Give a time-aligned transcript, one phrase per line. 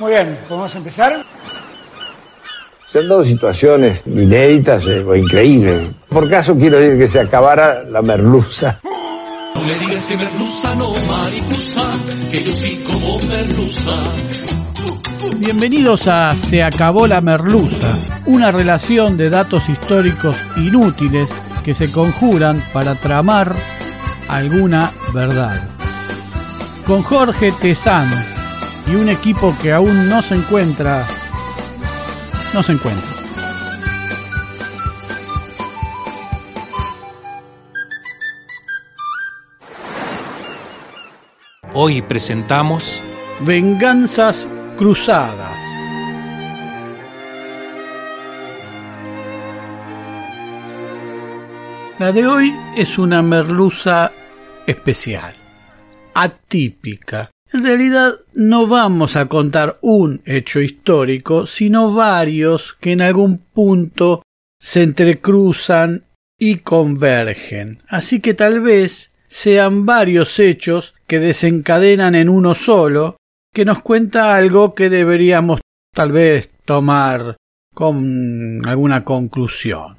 [0.00, 1.26] Muy bien, ¿podemos empezar?
[2.86, 5.90] Se han dado situaciones inéditas eh, o increíbles.
[6.08, 8.80] Por caso quiero decir que se acabara la merluza.
[9.54, 11.82] No me digas que merluza, no mariposa,
[12.30, 13.92] que yo sí como merluza.
[15.36, 22.64] Bienvenidos a Se acabó la merluza, una relación de datos históricos inútiles que se conjuran
[22.72, 23.54] para tramar
[24.28, 25.68] alguna verdad.
[26.86, 28.39] Con Jorge Tezán
[28.86, 31.06] y un equipo que aún no se encuentra,
[32.52, 33.10] no se encuentra.
[41.72, 43.02] Hoy presentamos
[43.46, 45.62] Venganzas Cruzadas.
[51.98, 54.10] La de hoy es una merluza
[54.66, 55.34] especial,
[56.14, 57.30] atípica.
[57.52, 64.22] En realidad no vamos a contar un hecho histórico, sino varios que en algún punto
[64.60, 66.04] se entrecruzan
[66.38, 67.82] y convergen.
[67.88, 73.16] Así que tal vez sean varios hechos que desencadenan en uno solo,
[73.52, 75.60] que nos cuenta algo que deberíamos
[75.92, 77.36] tal vez tomar
[77.74, 79.98] con alguna conclusión.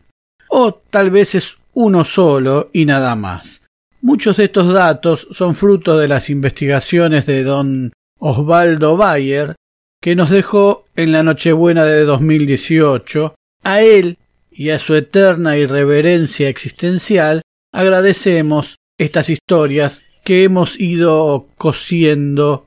[0.49, 3.60] O tal vez es uno solo y nada más.
[4.03, 9.55] Muchos de estos datos son fruto de las investigaciones de don Osvaldo Bayer,
[10.01, 13.35] que nos dejó en la Nochebuena de 2018.
[13.63, 14.17] A él
[14.49, 22.65] y a su eterna irreverencia existencial agradecemos estas historias que hemos ido cosiendo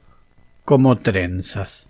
[0.64, 1.88] como trenzas.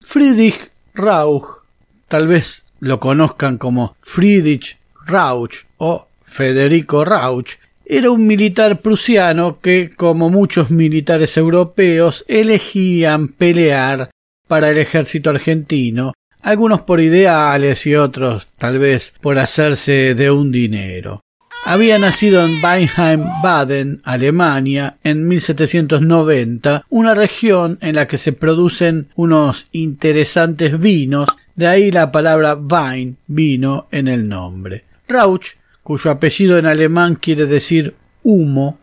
[0.00, 1.62] Friedrich Rauch,
[2.08, 4.76] tal vez lo conozcan como Friedrich
[5.06, 14.10] Rauch o Federico Rauch, era un militar prusiano que, como muchos militares europeos, elegían pelear
[14.48, 20.50] para el ejército argentino, algunos por ideales y otros tal vez por hacerse de un
[20.50, 21.20] dinero.
[21.66, 29.08] Había nacido en Weinheim, Baden, Alemania, en 1790, una región en la que se producen
[29.16, 34.84] unos interesantes vinos, de ahí la palabra Wein, vino, en el nombre.
[35.06, 38.78] Rauch, cuyo apellido en alemán quiere decir humo,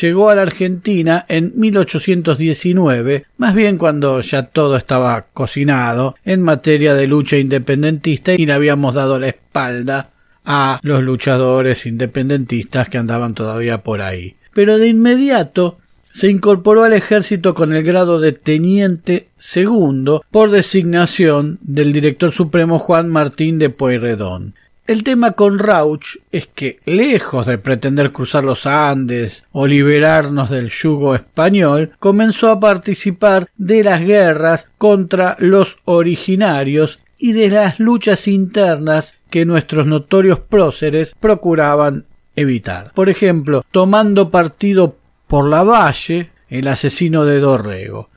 [0.00, 6.94] llegó a la Argentina en 1819, más bien cuando ya todo estaba cocinado en materia
[6.94, 10.10] de lucha independentista y le habíamos dado la espalda
[10.44, 14.36] a los luchadores independentistas que andaban todavía por ahí.
[14.54, 15.78] Pero de inmediato
[16.10, 22.78] se incorporó al ejército con el grado de teniente segundo por designación del director supremo
[22.78, 24.54] Juan Martín de Pueyrredón.
[24.86, 30.68] El tema con Rauch es que, lejos de pretender cruzar los Andes o liberarnos del
[30.68, 38.26] yugo español, comenzó a participar de las guerras contra los originarios y de las luchas
[38.26, 42.92] internas que nuestros notorios próceres procuraban evitar.
[42.94, 44.96] Por ejemplo, tomando partido
[45.28, 48.10] por la Valle, el asesino de Dorrego.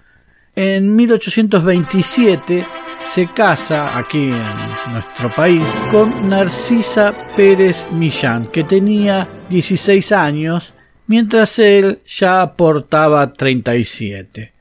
[0.56, 2.66] En 1827
[3.04, 10.74] se casa aquí en nuestro país con Narcisa Pérez Millán, que tenía 16 años,
[11.08, 14.54] mientras él ya portaba 37.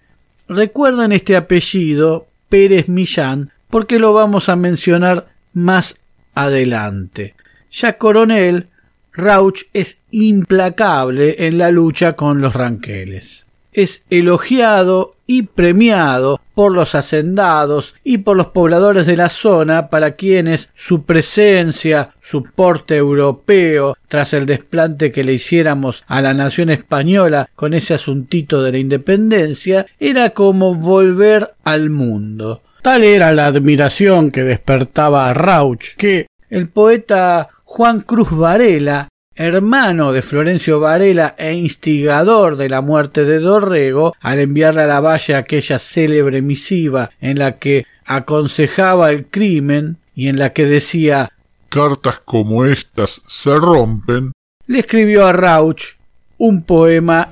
[0.49, 6.01] Recuerden este apellido, Pérez Millán, porque lo vamos a mencionar más
[6.35, 7.35] adelante.
[7.71, 8.69] Ya coronel,
[9.13, 13.47] Rauch es implacable en la lucha con los ranqueles.
[13.73, 20.13] Es elogiado y premiado por los hacendados y por los pobladores de la zona para
[20.13, 26.71] quienes su presencia, su porte europeo, tras el desplante que le hiciéramos a la nación
[26.71, 32.63] española con ese asuntito de la independencia, era como volver al mundo.
[32.83, 40.13] Tal era la admiración que despertaba a Rauch que el poeta Juan Cruz Varela, hermano
[40.13, 45.39] de Florencio Varela e instigador de la muerte de Dorrego, al enviarle a la valla
[45.39, 51.31] aquella célebre misiva en la que aconsejaba el crimen y en la que decía
[51.69, 54.33] Cartas como estas se rompen,
[54.67, 55.97] le escribió a Rauch
[56.39, 57.31] un poema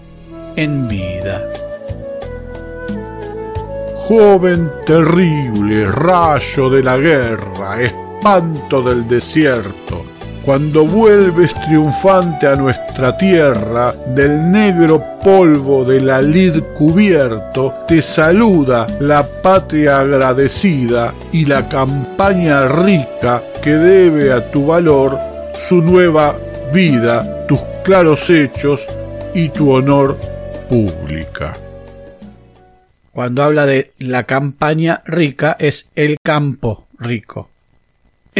[0.56, 1.46] en vida.
[3.96, 10.04] Joven terrible, rayo de la guerra, espanto del desierto,
[10.44, 18.86] cuando vuelves triunfante a nuestra tierra, del negro polvo de la lid cubierto, te saluda
[19.00, 25.18] la patria agradecida y la campaña rica que debe a tu valor
[25.54, 26.36] su nueva
[26.72, 28.86] vida, tus claros hechos
[29.34, 30.18] y tu honor
[30.68, 31.54] pública.
[33.12, 37.49] Cuando habla de la campaña rica es el campo rico.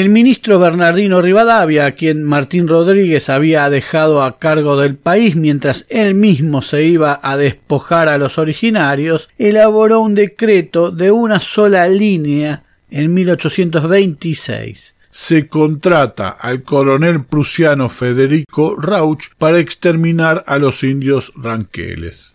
[0.01, 5.85] El ministro Bernardino Rivadavia, a quien Martín Rodríguez había dejado a cargo del país mientras
[5.91, 11.87] él mismo se iba a despojar a los originarios, elaboró un decreto de una sola
[11.87, 21.33] línea en 1826 se contrata al coronel prusiano Federico Rauch para exterminar a los indios
[21.37, 22.33] ranqueles.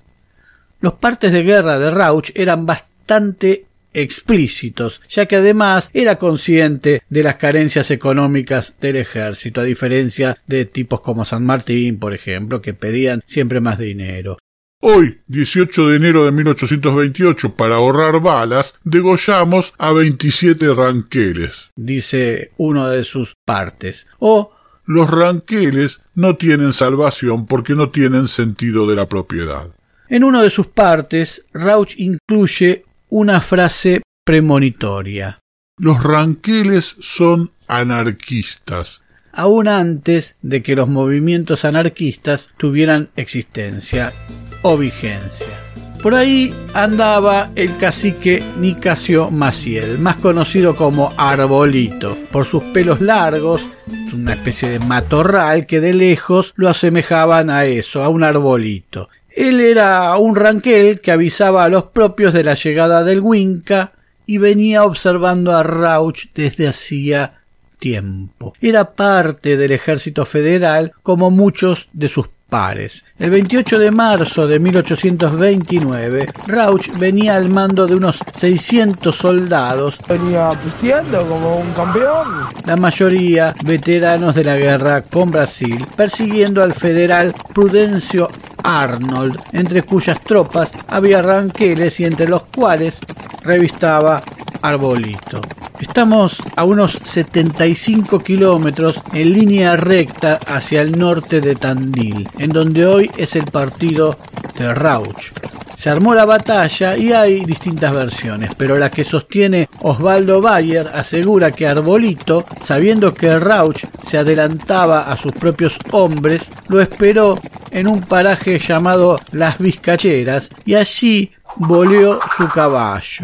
[0.81, 7.23] Los partes de guerra de Rauch eran bastante explícitos, ya que además era consciente de
[7.23, 12.73] las carencias económicas del ejército, a diferencia de tipos como San Martín, por ejemplo, que
[12.73, 14.37] pedían siempre más dinero.
[14.81, 22.89] Hoy, 18 de enero de 1828, para ahorrar balas, degollamos a 27 ranqueles, dice uno
[22.89, 24.07] de sus partes.
[24.19, 24.51] O
[24.85, 29.75] los ranqueles no tienen salvación porque no tienen sentido de la propiedad.
[30.07, 35.39] En uno de sus partes, Rauch incluye una frase premonitoria.
[35.77, 39.01] Los ranqueles son anarquistas.
[39.31, 44.13] Aún antes de que los movimientos anarquistas tuvieran existencia
[44.61, 45.65] o vigencia.
[46.01, 53.65] Por ahí andaba el cacique Nicasio Maciel, más conocido como Arbolito, por sus pelos largos,
[54.13, 59.09] una especie de matorral que de lejos lo asemejaban a eso, a un arbolito.
[59.35, 63.91] Él era un ranquel que avisaba a los propios de la llegada del Winca
[64.25, 67.41] y venía observando a Rauch desde hacía
[67.77, 68.53] tiempo.
[68.61, 73.03] Era parte del ejército federal como muchos de sus pares.
[73.19, 79.97] El 28 de marzo de 1829, Rauch venía al mando de unos 600 soldados.
[80.07, 82.45] Venía pisteando como un campeón.
[82.65, 88.29] La mayoría veteranos de la guerra con Brasil, persiguiendo al federal Prudencio
[88.65, 92.99] Arnold, entre cuyas tropas había ranqueles y entre los cuales
[93.43, 94.23] revistaba
[94.61, 95.39] Arbolito.
[95.79, 102.85] Estamos a unos 75 kilómetros en línea recta hacia el norte de Tandil, en donde
[102.85, 104.17] hoy es el partido
[104.57, 105.31] de Rauch.
[105.75, 111.51] Se armó la batalla y hay distintas versiones, pero la que sostiene Osvaldo Bayer asegura
[111.51, 117.39] que Arbolito, sabiendo que Rauch se adelantaba a sus propios hombres, lo esperó
[117.71, 123.21] en un paraje llamado Las Vizcacheras y allí volvió su caballo.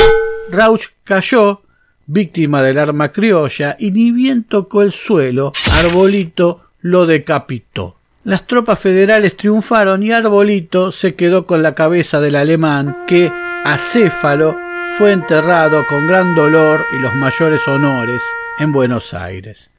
[0.51, 1.61] Rauch cayó,
[2.05, 8.00] víctima del arma criolla, y ni bien tocó el suelo, Arbolito lo decapitó.
[8.23, 13.31] Las tropas federales triunfaron y Arbolito se quedó con la cabeza del alemán que,
[13.65, 14.55] acéfalo,
[14.93, 18.21] fue enterrado con gran dolor y los mayores honores
[18.59, 19.71] en Buenos Aires.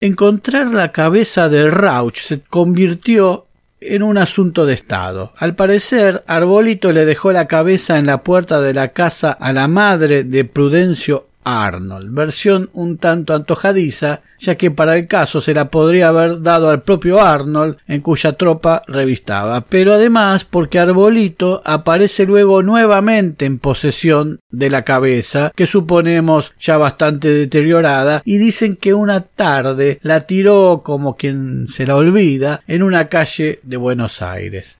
[0.00, 3.46] Encontrar la cabeza de Rauch se convirtió
[3.80, 5.32] en un asunto de Estado.
[5.36, 9.66] Al parecer, Arbolito le dejó la cabeza en la puerta de la casa a la
[9.66, 15.70] madre de Prudencio Arnold, versión un tanto antojadiza, ya que para el caso se la
[15.70, 22.26] podría haber dado al propio Arnold, en cuya tropa revistaba, pero además porque Arbolito aparece
[22.26, 28.92] luego nuevamente en posesión de la cabeza, que suponemos ya bastante deteriorada, y dicen que
[28.92, 34.78] una tarde la tiró como quien se la olvida en una calle de Buenos Aires.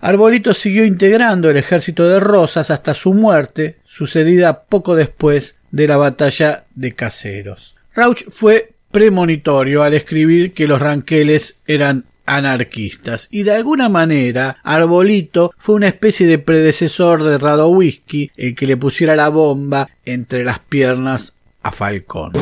[0.00, 5.96] Arbolito siguió integrando el ejército de Rosas hasta su muerte, sucedida poco después de la
[5.96, 7.74] batalla de Caseros.
[7.96, 15.52] Rauch fue premonitorio al escribir que los ranqueles eran anarquistas y de alguna manera Arbolito
[15.58, 20.60] fue una especie de predecesor de Radowisky el que le pusiera la bomba entre las
[20.60, 22.32] piernas a Falcón.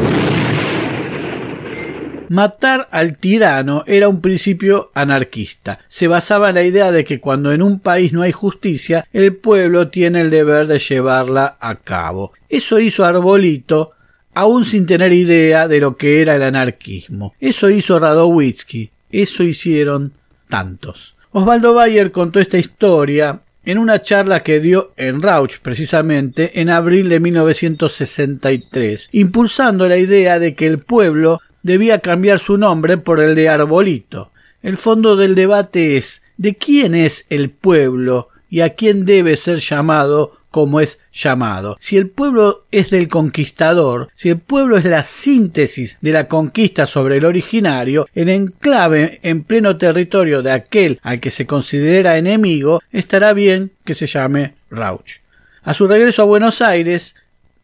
[2.33, 5.81] Matar al tirano era un principio anarquista.
[5.87, 9.37] Se basaba en la idea de que cuando en un país no hay justicia, el
[9.37, 12.33] pueblo tiene el deber de llevarla a cabo.
[12.49, 13.91] Eso hizo Arbolito
[14.33, 17.35] aún sin tener idea de lo que era el anarquismo.
[17.39, 18.89] Eso hizo Radowitzky.
[19.11, 20.15] Eso hicieron
[20.49, 21.15] tantos.
[21.33, 27.11] Osvaldo Bayer contó esta historia en una charla que dio en Rauch precisamente en abril
[27.11, 33.35] de 1963, impulsando la idea de que el pueblo debía cambiar su nombre por el
[33.35, 34.31] de Arbolito.
[34.63, 39.59] El fondo del debate es de quién es el pueblo y a quién debe ser
[39.59, 41.77] llamado como es llamado.
[41.81, 46.87] Si el pueblo es del conquistador, si el pueblo es la síntesis de la conquista
[46.87, 52.83] sobre el originario, el enclave en pleno territorio de aquel al que se considera enemigo,
[52.93, 55.21] estará bien que se llame Rauch.
[55.63, 57.15] A su regreso a Buenos Aires,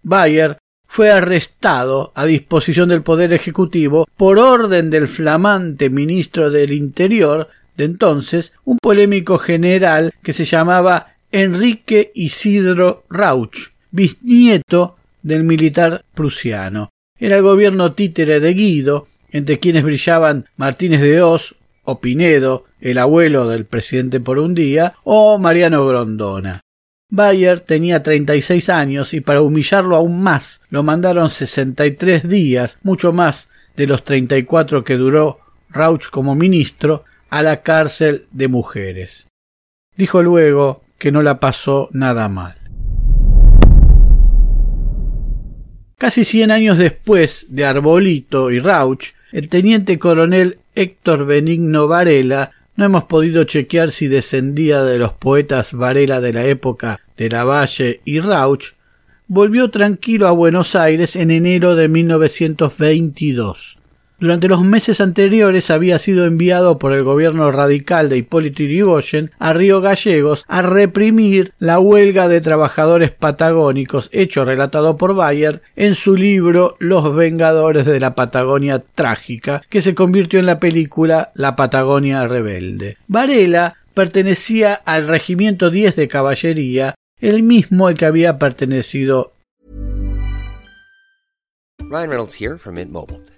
[0.03, 0.57] Bayer
[0.89, 7.85] fue arrestado a disposición del Poder Ejecutivo por orden del flamante ministro del Interior de
[7.85, 16.91] entonces, un polémico general que se llamaba Enrique Isidro Rauch, bisnieto del militar prusiano.
[17.21, 21.55] Era el gobierno títere de Guido, entre quienes brillaban Martínez de Oz
[21.85, 26.61] o Pinedo, el abuelo del presidente por un día, o Mariano Grondona.
[27.11, 33.49] Bayer tenía 36 años y para humillarlo aún más lo mandaron 63 días, mucho más
[33.77, 35.39] de los 34 que duró
[35.71, 39.27] Rauch como ministro, a la cárcel de mujeres.
[39.97, 42.57] Dijo luego que no la pasó nada mal.
[45.97, 52.85] Casi cien años después de Arbolito y Rauch, el teniente coronel Héctor Benigno Varela no
[52.85, 58.21] hemos podido chequear si descendía de los poetas Varela de la época de Lavalle y
[58.21, 58.75] Rauch,
[59.27, 63.78] volvió tranquilo a Buenos Aires en enero de 1922.
[64.21, 69.53] Durante los meses anteriores había sido enviado por el gobierno radical de Hipólito Yrigoyen a
[69.53, 76.17] Río Gallegos a reprimir la huelga de trabajadores patagónicos, hecho relatado por Bayer en su
[76.17, 82.27] libro Los Vengadores de la Patagonia Trágica, que se convirtió en la película La Patagonia
[82.27, 82.97] Rebelde.
[83.07, 89.33] Varela pertenecía al regimiento 10 de caballería, el mismo al que había pertenecido.
[91.89, 93.38] Ryan Reynolds here from Mint Mobile.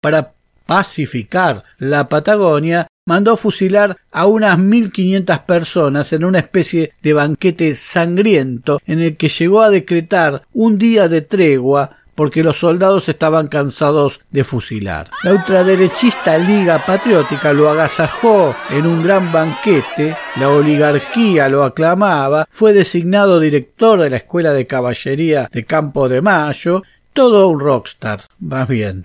[0.00, 0.32] Para
[0.66, 8.80] pacificar la Patagonia, mandó fusilar a unas 1500 personas en una especie de banquete sangriento
[8.86, 14.20] en el que llegó a decretar un día de tregua porque los soldados estaban cansados
[14.30, 15.08] de fusilar.
[15.22, 22.72] La ultraderechista Liga Patriótica lo agasajó en un gran banquete, la oligarquía lo aclamaba, fue
[22.72, 26.82] designado director de la Escuela de Caballería de Campo de Mayo,
[27.12, 29.04] todo un rockstar, más bien.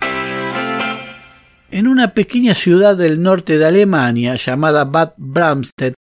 [1.70, 5.94] En una pequeña ciudad del norte de Alemania llamada Bad Bramstedt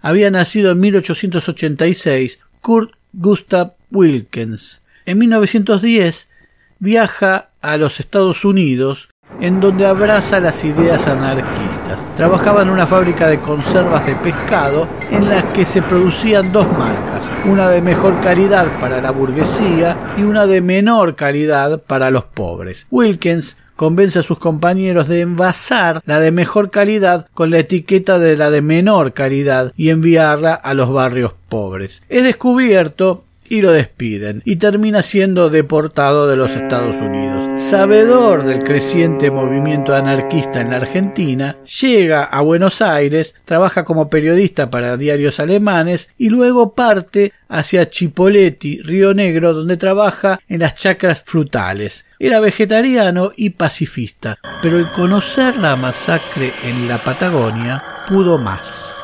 [0.00, 6.30] había nacido en 1886 Kurt Gustav Wilkens, En 1910
[6.78, 9.08] viaja a los Estados Unidos
[9.40, 12.08] en donde abraza las ideas anarquistas.
[12.16, 17.30] Trabajaba en una fábrica de conservas de pescado en las que se producían dos marcas,
[17.44, 22.86] una de mejor calidad para la burguesía y una de menor calidad para los pobres.
[22.90, 28.36] Wilkins convence a sus compañeros de envasar la de mejor calidad con la etiqueta de
[28.36, 32.02] la de menor calidad y enviarla a los barrios pobres.
[32.08, 37.60] Es descubierto y lo despiden y termina siendo deportado de los Estados Unidos.
[37.60, 44.70] Sabedor del creciente movimiento anarquista en la Argentina, llega a Buenos Aires, trabaja como periodista
[44.70, 51.22] para diarios alemanes y luego parte hacia Chipoleti, Río Negro, donde trabaja en las chacras
[51.24, 52.06] frutales.
[52.18, 58.95] Era vegetariano y pacifista, pero el conocer la masacre en la Patagonia pudo más.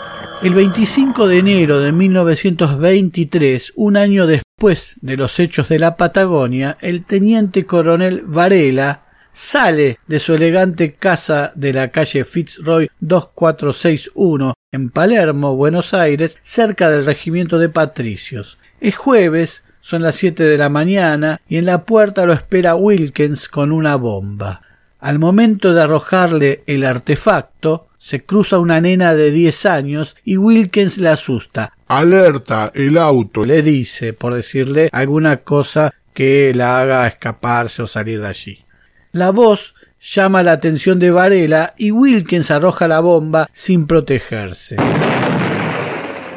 [0.42, 6.76] El 25 de enero de 1923, un año después de los hechos de la Patagonia,
[6.80, 14.90] el teniente coronel Varela sale de su elegante casa de la calle Fitzroy 2461 en
[14.90, 18.58] Palermo, Buenos Aires, cerca del regimiento de patricios.
[18.80, 23.48] Es jueves, son las siete de la mañana y en la puerta lo espera Wilkins
[23.48, 24.62] con una bomba.
[24.98, 30.98] Al momento de arrojarle el artefacto, se cruza una nena de diez años y Wilkins
[30.98, 31.72] le asusta.
[31.86, 33.44] Alerta, el auto.
[33.44, 38.64] Le dice, por decirle alguna cosa que la haga escaparse o salir de allí.
[39.12, 44.78] La voz llama la atención de Varela y Wilkins arroja la bomba sin protegerse.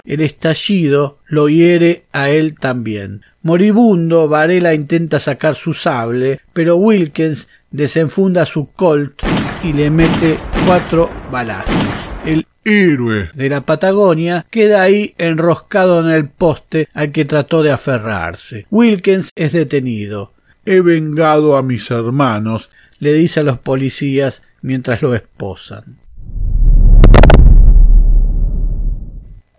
[0.04, 3.24] El estallido lo hiere a él también.
[3.42, 9.24] Moribundo, Varela intenta sacar su sable, pero Wilkins desenfunda su Colt
[9.64, 11.76] y le mete cuatro balazos.
[12.26, 17.72] El héroe de la Patagonia queda ahí enroscado en el poste al que trató de
[17.72, 18.66] aferrarse.
[18.72, 20.34] Wilkins es detenido.
[20.66, 26.00] He vengado a mis hermanos, le dice a los policías mientras lo esposan.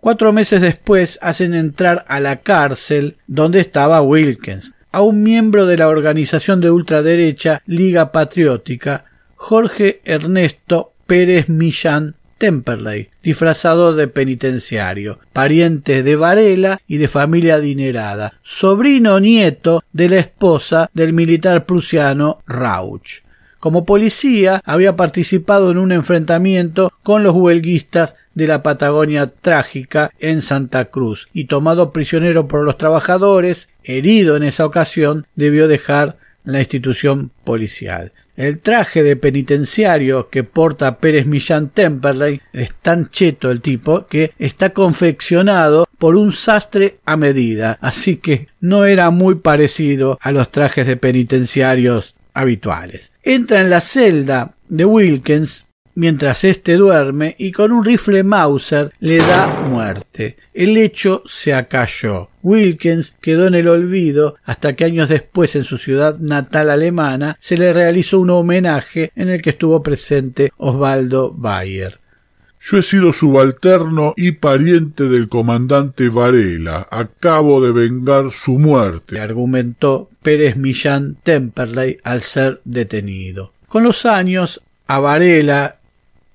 [0.01, 5.77] Cuatro meses después hacen entrar a la cárcel donde estaba Wilkins a un miembro de
[5.77, 16.03] la organización de ultraderecha Liga Patriótica, Jorge Ernesto Pérez Millán Temperley, disfrazado de penitenciario, pariente
[16.03, 23.23] de Varela y de familia adinerada, sobrino nieto de la esposa del militar prusiano Rauch.
[23.59, 30.43] Como policía había participado en un enfrentamiento con los huelguistas de la Patagonia trágica en
[30.43, 36.59] Santa Cruz y tomado prisionero por los trabajadores, herido en esa ocasión, debió dejar la
[36.59, 38.11] institución policial.
[38.37, 44.31] El traje de penitenciario que porta Pérez Millán Temperley es tan cheto el tipo que
[44.37, 50.51] está confeccionado por un sastre a medida, así que no era muy parecido a los
[50.51, 53.13] trajes de penitenciarios habituales.
[53.23, 55.65] Entra en la celda de Wilkins
[55.97, 60.37] mientras éste duerme y con un rifle Mauser le da muerte.
[60.53, 62.29] El hecho se acalló.
[62.43, 67.57] Wilkins quedó en el olvido hasta que años después en su ciudad natal alemana se
[67.57, 71.97] le realizó un homenaje en el que estuvo presente Osvaldo Bayer.
[72.59, 76.87] Yo he sido subalterno y pariente del comandante Varela.
[76.91, 83.53] Acabo de vengar su muerte, argumentó Pérez Millán Temperley al ser detenido.
[83.67, 85.76] Con los años, a Varela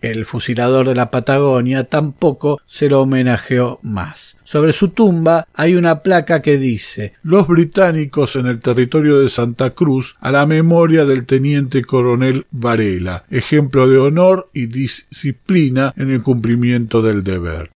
[0.02, 4.38] el fusilador de la Patagonia, tampoco se lo homenajeó más.
[4.44, 9.70] Sobre su tumba hay una placa que dice Los británicos en el territorio de Santa
[9.70, 16.22] Cruz a la memoria del teniente coronel Varela, ejemplo de honor y disciplina en el
[16.22, 17.70] cumplimiento del deber.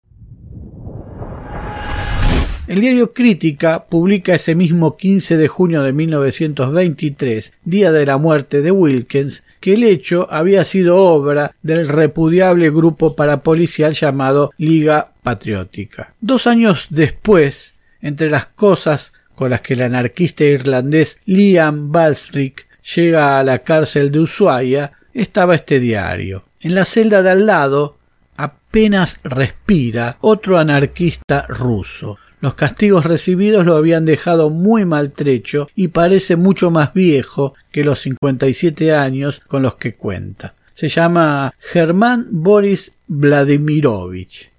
[2.67, 8.61] El diario Crítica publica ese mismo 15 de junio de 1923, día de la muerte
[8.61, 16.13] de Wilkins, que el hecho había sido obra del repudiable grupo parapolicial llamado Liga Patriótica.
[16.19, 23.39] Dos años después, entre las cosas con las que el anarquista irlandés Liam Balsrick llega
[23.39, 26.43] a la cárcel de Ushuaia, estaba este diario.
[26.59, 27.97] En la celda de al lado,
[28.35, 32.17] apenas respira otro anarquista ruso.
[32.39, 37.99] Los castigos recibidos lo habían dejado muy maltrecho y parece mucho más viejo que los
[38.01, 40.53] 57 años con los que cuenta.
[40.73, 44.51] Se llama Germán Boris Vladimirovich.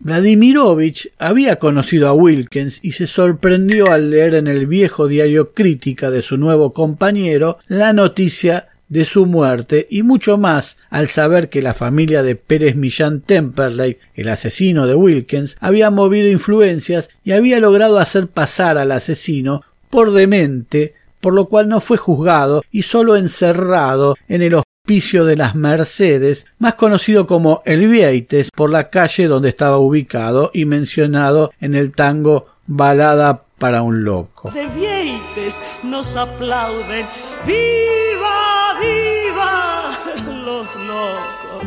[0.00, 6.10] Vladimirovich había conocido a Wilkins y se sorprendió al leer en el viejo diario Crítica
[6.10, 11.62] de su nuevo compañero la noticia de su muerte y mucho más al saber que
[11.62, 17.58] la familia de Pérez Millán Temperley, el asesino de Wilkins, había movido influencias y había
[17.58, 23.16] logrado hacer pasar al asesino por demente, por lo cual no fue juzgado y solo
[23.16, 29.26] encerrado en el hospicio de las Mercedes, más conocido como El Vieites, por la calle
[29.26, 34.52] donde estaba ubicado y mencionado en el tango Balada para un loco.
[34.76, 37.06] Vieites nos aplauden.
[37.46, 38.51] ¡Viva, viva!
[40.62, 41.64] Los locos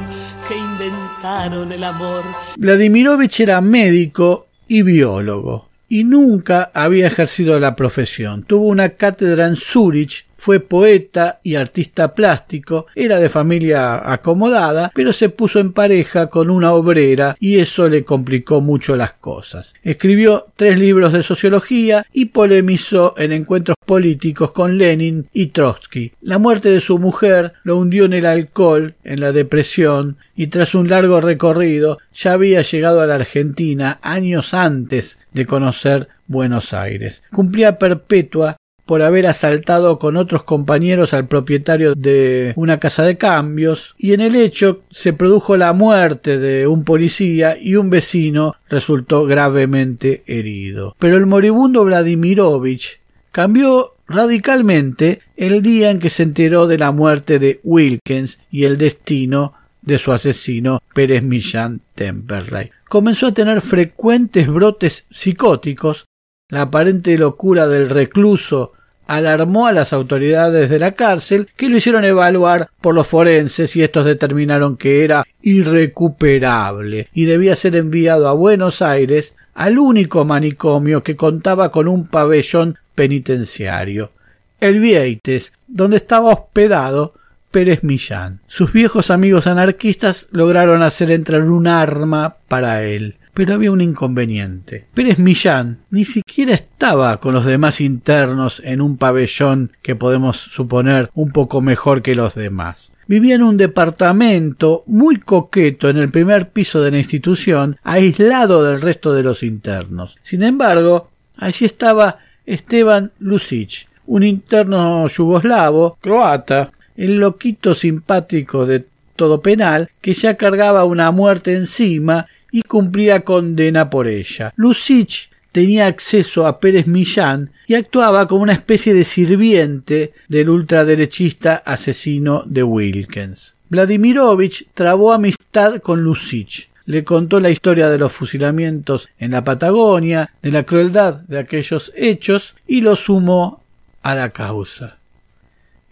[0.47, 2.23] que inventaron el amor.
[2.55, 8.43] Vladimirovich era médico y biólogo y nunca había ejercido la profesión.
[8.43, 15.11] Tuvo una cátedra en Zúrich fue poeta y artista plástico, era de familia acomodada, pero
[15.11, 19.73] se puso en pareja con una obrera y eso le complicó mucho las cosas.
[19.81, 26.11] Escribió tres libros de sociología y polemizó en encuentros políticos con Lenin y Trotsky.
[26.21, 30.75] La muerte de su mujer lo hundió en el alcohol, en la depresión, y tras
[30.75, 37.23] un largo recorrido ya había llegado a la Argentina años antes de conocer Buenos Aires.
[37.31, 43.95] Cumplía perpetua por haber asaltado con otros compañeros al propietario de una casa de cambios
[43.97, 49.25] y en el hecho se produjo la muerte de un policía y un vecino resultó
[49.25, 50.95] gravemente herido.
[50.99, 52.99] Pero el moribundo Vladimirovich
[53.31, 58.77] cambió radicalmente el día en que se enteró de la muerte de Wilkins y el
[58.77, 62.71] destino de su asesino Pérez Millán Temperley.
[62.87, 66.05] Comenzó a tener frecuentes brotes psicóticos
[66.49, 68.73] la aparente locura del recluso
[69.07, 73.83] alarmó a las autoridades de la cárcel que lo hicieron evaluar por los forenses y
[73.83, 81.01] estos determinaron que era irrecuperable y debía ser enviado a Buenos Aires al único manicomio
[81.01, 84.11] que contaba con un pabellón penitenciario,
[84.59, 87.13] el Vieites, donde estaba hospedado
[87.51, 88.41] Pérez Millán.
[88.47, 93.15] Sus viejos amigos anarquistas lograron hacer entrar un arma para él.
[93.35, 94.85] Pero había un inconveniente.
[94.93, 101.09] Pérez Millán ni siquiera estaba con los demás internos en un pabellón que podemos suponer
[101.13, 102.93] un poco mejor que los demás.
[103.07, 108.81] Vivía en un departamento muy coqueto en el primer piso de la institución, aislado del
[108.81, 110.17] resto de los internos.
[110.23, 118.85] Sin embargo, allí estaba Esteban Lucic, un interno yugoslavo, croata, el loquito simpático de
[119.17, 124.53] todo penal, que ya cargaba una muerte encima y cumplía condena por ella.
[124.55, 131.57] Lucich tenía acceso a Pérez Millán y actuaba como una especie de sirviente del ultraderechista
[131.65, 133.55] asesino de Wilkins.
[133.67, 136.69] Vladimirovich trabó amistad con Lucich.
[136.85, 141.91] Le contó la historia de los fusilamientos en la Patagonia, de la crueldad de aquellos
[141.93, 143.63] hechos y lo sumó
[144.01, 144.97] a la causa.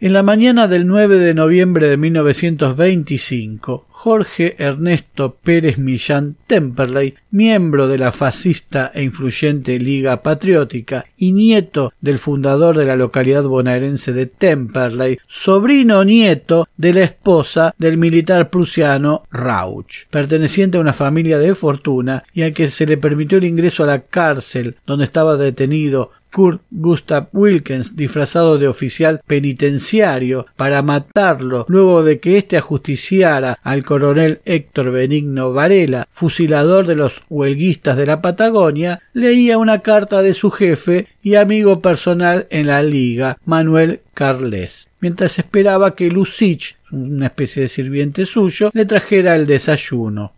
[0.04, 7.88] En la mañana del 9 de noviembre de 1925, Jorge Ernesto Pérez Millán Temperley, miembro
[7.88, 14.12] de la fascista e influyente Liga Patriótica y nieto del fundador de la localidad bonaerense
[14.12, 21.40] de Temperley, sobrino nieto de la esposa del militar prusiano Rauch, perteneciente a una familia
[21.40, 25.38] de fortuna y al que se le permitió el ingreso a la cárcel donde estaba
[25.38, 33.60] detenido Kurt Gustav Wilkins disfrazado de oficial penitenciario para matarlo luego de que éste ajusticiara
[33.62, 40.24] al coronel Héctor Benigno Varela, fusilador de los huelguistas de la Patagonia, leía una carta
[40.24, 46.78] de su jefe y amigo personal en la liga, Manuel Carles, mientras esperaba que Lucich,
[46.92, 50.34] una especie de sirviente suyo, le trajera el desayuno.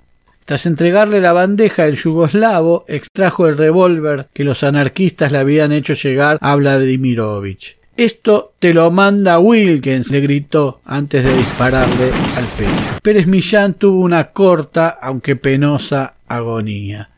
[0.46, 5.94] Tras entregarle la bandeja, el yugoslavo extrajo el revólver que los anarquistas le habían hecho
[5.94, 7.78] llegar a Vladimirovich.
[7.98, 13.00] Esto te lo manda Wilkins, le gritó antes de dispararle al pecho.
[13.02, 17.10] Pérez Millán tuvo una corta, aunque penosa, agonía.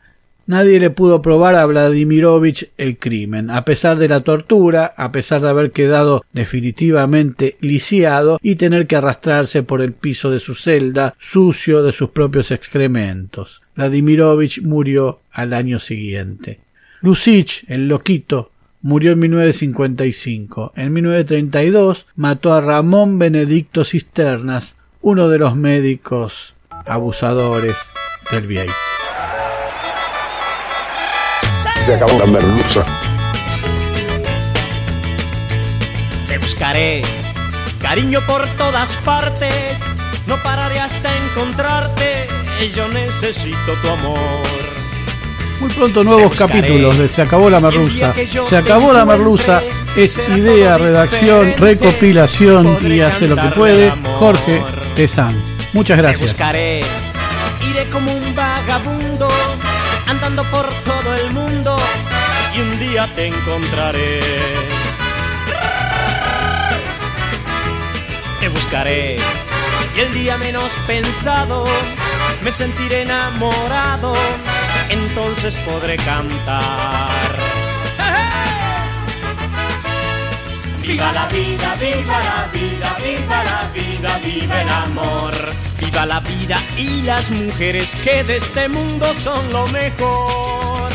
[0.48, 5.42] Nadie le pudo probar a Vladimirovich el crimen, a pesar de la tortura, a pesar
[5.42, 11.14] de haber quedado definitivamente lisiado y tener que arrastrarse por el piso de su celda,
[11.18, 13.60] sucio de sus propios excrementos.
[13.76, 16.60] Vladimirovich murió al año siguiente.
[17.02, 20.72] Lucich, el loquito, murió en 1955.
[20.76, 26.54] En 1932 mató a Ramón Benedicto Cisternas, uno de los médicos
[26.86, 27.76] abusadores
[28.32, 28.87] del Vieites
[31.88, 32.84] se acabó la merluza.
[36.26, 37.00] Te buscaré,
[37.80, 39.78] cariño por todas partes,
[40.26, 42.26] no pararé hasta encontrarte,
[42.76, 44.18] yo necesito tu amor.
[45.60, 48.12] Muy pronto nuevos capítulos de Se acabó la merluza.
[48.42, 49.62] Se acabó la merluza
[49.96, 54.62] es idea, redacción, recopilación y hace lo que puede Jorge
[54.94, 55.42] Tezán.
[55.72, 56.34] Muchas gracias.
[56.34, 56.82] Te
[57.66, 59.28] iré como un vagabundo
[60.08, 61.76] andando por todo el mundo
[62.54, 64.20] y un día te encontraré.
[68.40, 69.16] Te buscaré
[69.96, 71.66] y el día menos pensado
[72.42, 74.14] me sentiré enamorado,
[74.88, 77.36] entonces podré cantar.
[80.82, 85.67] Viva la vida, viva la vida, viva la vida, viva el amor.
[85.98, 90.92] Viva la vida y las mujeres que de este mundo son lo mejor.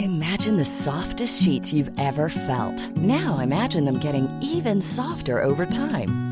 [0.00, 2.90] Imagine the softest sheets you've ever felt.
[2.96, 6.27] Now imagine them getting even softer over time.